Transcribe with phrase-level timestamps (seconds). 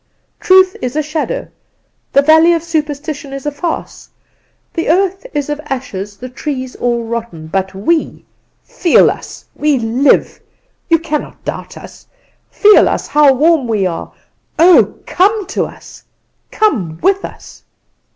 [0.39, 1.47] Truth is a shadow;
[2.13, 4.09] the valleys of superstition are a farce:
[4.73, 8.25] the earth is of ashes, the trees all rotten; but we
[8.63, 10.39] feel us we live!
[10.89, 12.07] You cannot doubt us.
[12.49, 14.11] Feel us how warm we are!
[14.57, 16.03] Oh, come to us!
[16.49, 17.61] Come with us!